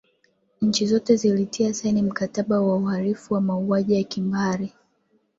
nchi 0.61 0.87
zote 0.87 1.15
zilitia 1.15 1.73
saini 1.73 2.01
mkataba 2.01 2.61
wa 2.61 2.75
uharifu 2.77 3.33
wa 3.33 3.41
mauaji 3.41 3.93
ya 3.93 4.03
kimbari 4.03 4.73